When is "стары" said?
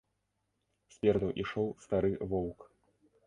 1.83-2.11